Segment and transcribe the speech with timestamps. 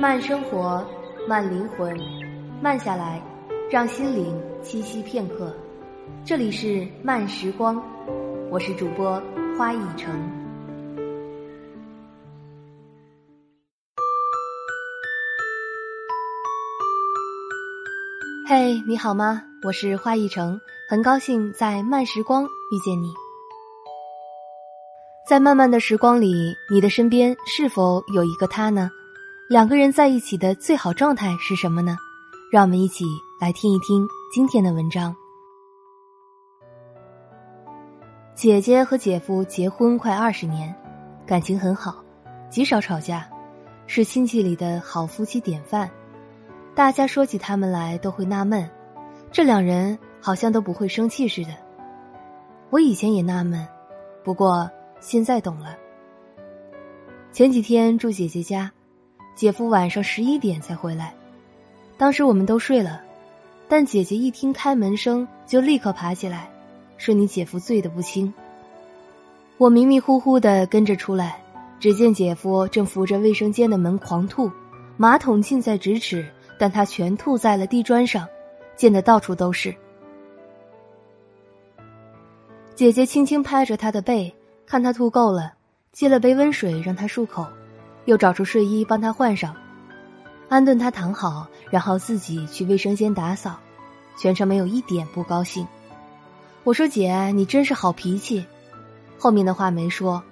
[0.00, 0.82] 慢生活，
[1.28, 1.94] 慢灵魂，
[2.62, 3.22] 慢下来，
[3.70, 5.54] 让心灵栖息片刻。
[6.24, 7.76] 这里是慢时光，
[8.50, 9.22] 我是主播
[9.58, 10.10] 花一成。
[18.48, 19.42] 嘿，你好吗？
[19.64, 20.58] 我是花一成，
[20.88, 23.12] 很高兴在慢时光遇见你。
[25.28, 28.90] 在漫漫的时光里，你的身边是否有一个他呢？
[29.50, 31.96] 两个人在一起的最好状态是什么呢？
[32.52, 33.04] 让我们一起
[33.40, 35.12] 来听一听今天的文章。
[38.32, 40.72] 姐姐和姐夫结婚快二十年，
[41.26, 41.96] 感情很好，
[42.48, 43.28] 极少吵架，
[43.88, 45.90] 是亲戚里的好夫妻典范。
[46.72, 48.70] 大家说起他们来都会纳闷，
[49.32, 51.50] 这两人好像都不会生气似的。
[52.70, 53.66] 我以前也纳闷，
[54.22, 54.70] 不过。
[55.00, 55.76] 现在懂了。
[57.32, 58.70] 前几天住姐姐家，
[59.40, 61.14] 姐夫晚上十一点才回来，
[61.96, 63.00] 当时我们都睡了，
[63.70, 66.50] 但姐姐一听开门声就立刻爬起来，
[66.98, 68.30] 说你姐夫醉得不轻。
[69.56, 71.42] 我迷迷糊糊的跟着出来，
[71.78, 74.52] 只见姐夫正扶着卫生间的门狂吐，
[74.98, 78.28] 马桶近在咫尺，但他全吐在了地砖上，
[78.76, 79.74] 溅得到处都是。
[82.74, 84.30] 姐姐轻轻拍着他的背。
[84.66, 85.54] 看他吐够了，
[85.92, 87.46] 接了杯温水让他漱口，
[88.04, 89.54] 又找出睡衣帮他换上，
[90.48, 93.58] 安顿他躺好，然后自己去卫生间打扫，
[94.16, 95.66] 全程没有一点不高兴。
[96.64, 98.44] 我说姐，你真是好脾气。
[99.18, 100.22] 后面的话没说。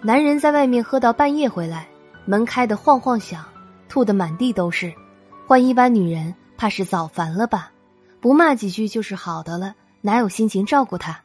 [0.00, 1.88] 男人在外面喝到半夜回来，
[2.24, 3.44] 门开的晃晃响，
[3.88, 4.94] 吐的满地都是，
[5.44, 7.72] 换一般女人怕是早烦了吧？
[8.20, 11.20] 不骂几句就是好的了，哪有心情照顾他？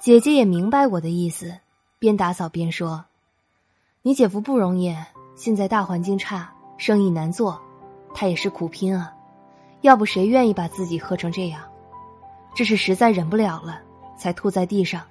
[0.00, 1.54] 姐姐也明白我的意思，
[2.00, 3.04] 边打扫边说
[4.04, 4.92] ：“你姐夫不容易，
[5.36, 7.60] 现在大环境差，生意难做，
[8.12, 9.14] 他也是苦拼啊。
[9.82, 11.62] 要不谁愿意把自己喝成这样？
[12.52, 13.80] 这是实在忍不了了，
[14.16, 15.02] 才吐在地上。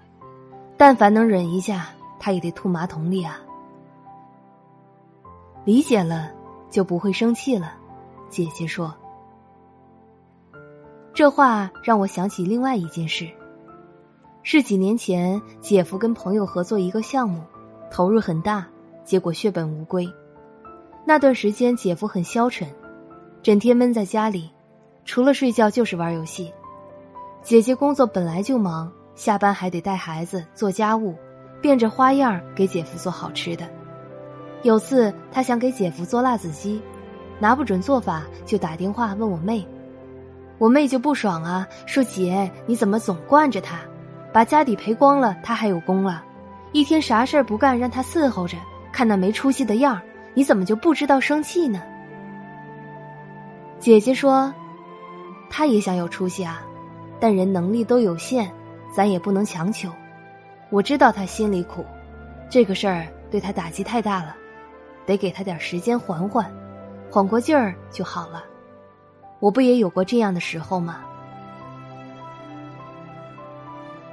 [0.75, 1.87] 但凡能忍一下，
[2.19, 3.39] 他也得吐马桶里啊。
[5.63, 6.29] 理解了，
[6.69, 7.75] 就不会生气了。”
[8.29, 8.93] 姐姐说。
[11.13, 13.29] 这话让我想起另外一件事。
[14.43, 17.41] 是几年前，姐夫跟朋友合作一个项目，
[17.89, 18.67] 投入很大，
[19.03, 20.07] 结果血本无归。
[21.05, 22.67] 那段时间，姐夫很消沉，
[23.41, 24.51] 整天闷在家里，
[25.03, 26.53] 除了睡觉就是玩游戏。
[27.41, 31.15] 姐姐工作本来就忙，下班还得带孩子做家务，
[31.59, 33.67] 变着花样给姐夫做好吃的。
[34.61, 36.79] 有次，她想给姐夫做辣子鸡，
[37.39, 39.67] 拿不准做法，就打电话问我妹。
[40.59, 43.79] 我妹就不爽啊，说姐你怎么总惯着他？
[44.31, 46.23] 把家底赔光了，他还有功了，
[46.71, 48.55] 一天啥事儿不干，让他伺候着，
[48.91, 50.01] 看那没出息的样儿，
[50.33, 51.81] 你怎么就不知道生气呢？
[53.79, 54.53] 姐姐说，
[55.49, 56.61] 他也想有出息啊，
[57.19, 58.51] 但人能力都有限，
[58.93, 59.89] 咱也不能强求。
[60.69, 61.85] 我知道他心里苦，
[62.49, 64.35] 这个事儿对他打击太大了，
[65.05, 66.49] 得给他点时间缓缓，
[67.09, 68.43] 缓过劲儿就好了。
[69.39, 71.01] 我不也有过这样的时候吗？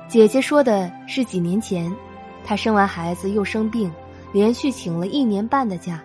[0.08, 1.94] 姐姐说的是几年前，
[2.42, 3.92] 她生完孩子又生病，
[4.32, 6.00] 连续请了一年半的假。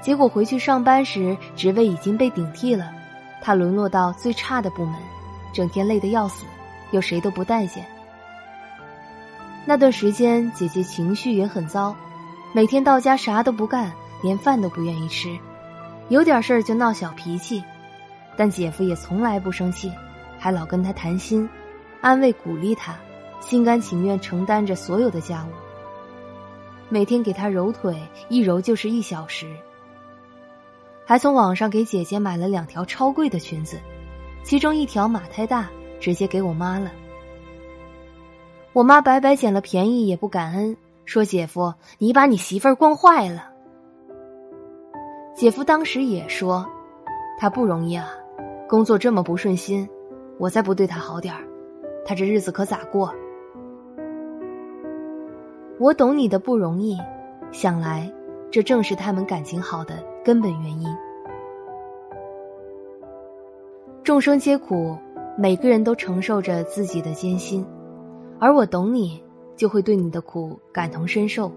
[0.00, 2.92] 结果回去上班时，职位已经被顶替了，
[3.40, 4.94] 他沦落到最差的部门，
[5.52, 6.44] 整天累得要死，
[6.90, 7.84] 又谁都不待见。
[9.64, 11.94] 那段时间，姐姐情绪也很糟，
[12.52, 15.38] 每天到家啥都不干，连饭都不愿意吃，
[16.08, 17.62] 有点事儿就闹小脾气，
[18.36, 19.92] 但姐夫也从来不生气，
[20.36, 21.48] 还老跟她谈心。
[22.00, 22.96] 安慰鼓励他，
[23.38, 25.61] 心甘情愿承担着所有的家务。
[26.92, 27.98] 每天给他揉腿，
[28.28, 29.46] 一揉就是一小时。
[31.06, 33.80] 还从网上给姐姐买了两条超贵的裙子，
[34.44, 36.92] 其中一条码太大，直接给我妈了。
[38.74, 40.76] 我妈白白捡了便宜也不感恩，
[41.06, 43.48] 说：“姐夫，你把你媳妇儿惯坏了。”
[45.34, 46.70] 姐夫当时也说
[47.40, 48.10] ：“他不容易啊，
[48.68, 49.88] 工作这么不顺心，
[50.38, 51.42] 我再不对他好点儿。”
[52.04, 53.14] 他这日子可咋过？
[55.82, 56.96] 我懂你的不容易，
[57.50, 58.08] 想来
[58.52, 59.94] 这正是他们感情好的
[60.24, 60.88] 根本原因。
[64.04, 64.96] 众生皆苦，
[65.36, 67.66] 每个人都承受着自己的艰辛，
[68.38, 69.20] 而我懂你，
[69.56, 71.50] 就会对你的苦感同身受。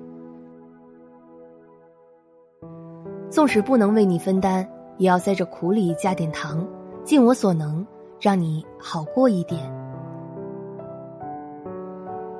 [3.29, 4.67] 纵使不能为你分担，
[4.97, 6.67] 也要在这苦里加点糖，
[7.03, 7.85] 尽我所能，
[8.19, 9.61] 让你好过一点。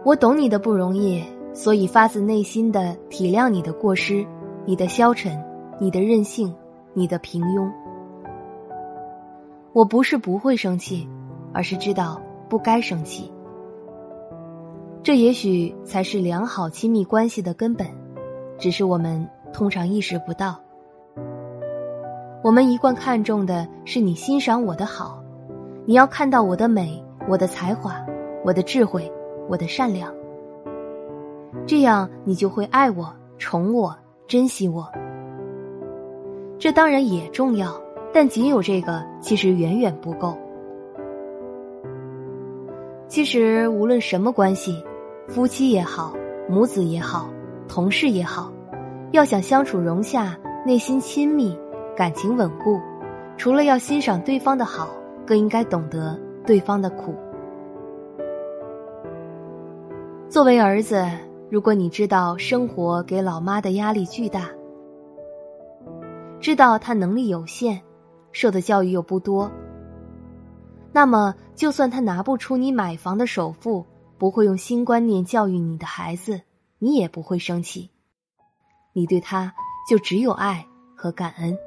[0.04, 1.24] 我懂你的不容易，
[1.56, 4.28] 所以发自内心的体谅你的过失，
[4.66, 5.42] 你的消沉，
[5.80, 6.54] 你的任性，
[6.94, 7.72] 你的平庸。
[9.72, 11.10] 我不是不会生气，
[11.54, 13.32] 而是知道不该生气。
[15.02, 17.88] 这也许才是良好亲密关系的根本，
[18.58, 20.60] 只是我们通常意识不到。
[22.44, 25.24] 我们一贯看重的是你欣赏我的好，
[25.86, 28.06] 你要看到我的美、我的才华、
[28.44, 29.12] 我的智慧、
[29.50, 30.15] 我的善良，
[31.66, 33.96] 这样你就会爱我、宠我、
[34.28, 34.88] 珍惜我。
[36.58, 37.80] 这当然也重要。
[38.14, 40.38] 但仅有这个其实远远不够。
[43.10, 44.82] 其实无论什么关系，
[45.28, 46.14] 夫妻也好，
[46.48, 47.30] 母子也好，
[47.68, 48.50] 同事也好，
[49.12, 50.34] 要想相处融洽，
[50.66, 51.60] 内心亲密，
[51.94, 52.80] 感情稳固，
[53.36, 54.88] 除了要欣赏对方的好，
[55.28, 57.14] 更应该懂得对方的苦。
[60.30, 61.06] 作为儿子，
[61.50, 64.50] 如果你知道生活给老妈的压力巨大，
[66.40, 67.82] 知道她能力有限。
[68.38, 69.50] 受的教育又不多，
[70.92, 73.86] 那么就算他拿不出你买房的首付，
[74.18, 76.42] 不会用新观念教育你的孩子，
[76.78, 77.92] 你也不会生气。
[78.92, 79.54] 你对他
[79.90, 81.58] 就只有爱和感恩。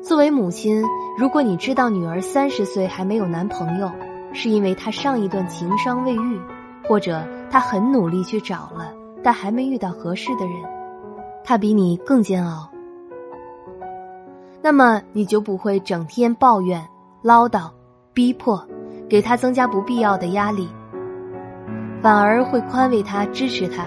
[0.00, 0.84] 作为母亲，
[1.18, 3.90] 如果你知道女儿三十岁还没有男朋友，
[4.32, 6.40] 是因为她上一段情伤未愈，
[6.86, 8.92] 或者他很努力去找了，
[9.22, 10.54] 但还没遇到合适的人，
[11.42, 12.68] 他比你更煎熬。
[14.62, 16.82] 那么你就不会整天抱怨、
[17.22, 17.70] 唠叨、
[18.12, 18.66] 逼迫，
[19.08, 20.68] 给他增加不必要的压力，
[22.00, 23.84] 反而会宽慰他、支持他，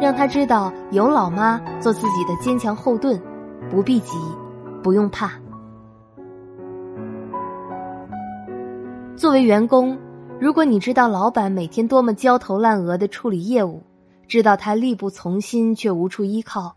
[0.00, 3.20] 让他知道有老妈做自己的坚强后盾，
[3.70, 4.16] 不必急，
[4.82, 5.32] 不用怕。
[9.16, 9.96] 作为员工，
[10.40, 13.82] 如果你知道老板每天多么焦头烂额的处理业务，
[14.26, 16.74] 知道他力不从心却无处依靠。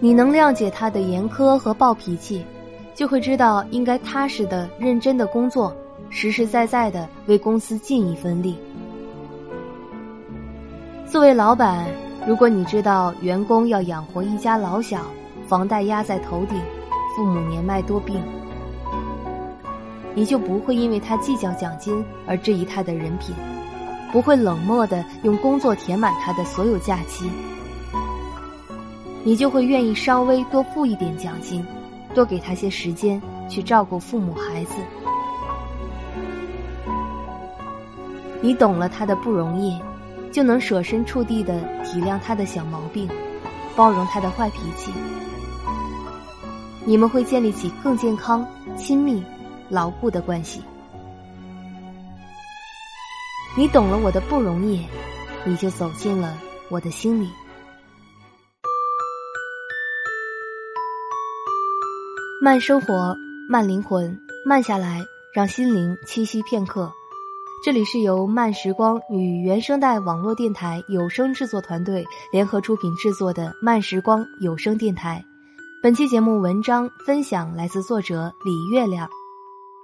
[0.00, 2.44] 你能谅解他的严苛和暴脾气，
[2.94, 5.74] 就会知道应该踏实的、认真的工作，
[6.10, 8.58] 实实在在的为公司尽一份力。
[11.06, 11.86] 作为老板，
[12.26, 15.02] 如果你知道员工要养活一家老小，
[15.46, 16.60] 房贷压在头顶，
[17.16, 18.20] 父母年迈多病，
[20.14, 23.34] 你就不会因为他计较奖金而质疑他的人品，
[24.12, 27.28] 不会冷漠的用工作填满他的所有假期。
[29.24, 31.66] 你就会愿意稍微多付一点奖金，
[32.14, 34.74] 多给他些时间去照顾父母孩子。
[38.40, 39.80] 你懂了他的不容易，
[40.30, 43.08] 就能舍身处地的体谅他的小毛病，
[43.74, 44.92] 包容他的坏脾气。
[46.84, 48.46] 你们会建立起更健康、
[48.76, 49.24] 亲密、
[49.68, 50.62] 牢固的关系。
[53.56, 54.84] 你懂了我的不容易，
[55.44, 56.36] 你就走进了
[56.68, 57.28] 我的心里。
[62.42, 63.14] 慢生活，
[63.48, 66.92] 慢灵魂，慢下来，让心灵栖息片刻。
[67.64, 75.24] 这里是由慢时光与原声带网络电台有声制作团队联合出品制作的慢时光有声电台。
[75.82, 79.08] 本期节目文章分享来自作者李月亮。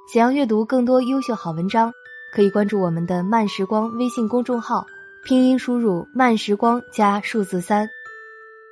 [0.08, 1.92] 想要阅读更多优秀好文章，
[2.32, 4.84] 可以关注我们的慢时光微信公众号，
[5.24, 7.88] 拼音输入慢时光加数字三，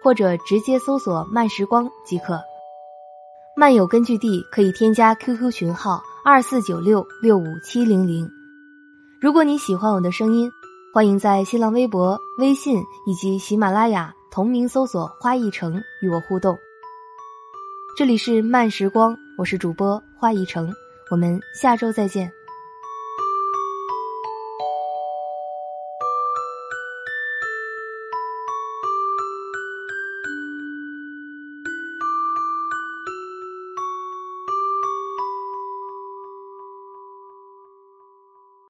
[0.02, 2.40] 或者直接搜索慢时光即可。
[3.56, 8.28] 漫友根据地可以添加 QQ 群号二四九六六五七零零。
[9.20, 10.50] 如果你喜欢我的声音，
[10.92, 16.58] 欢迎在新浪微博、微信以及喜马拉雅同名搜索“花一城”与我互动。
[17.96, 20.72] 这里是慢时光，我是主播花一城，
[21.08, 22.37] 我们下周再见。